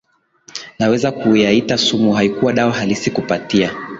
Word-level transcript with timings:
naweza 0.79 1.09
ku 1.11 1.19
kuyaita 1.21 1.77
sumu 1.77 2.13
haikuwa 2.13 2.53
dawa 2.53 2.71
halisi 2.71 3.11
kupatia 3.11 3.73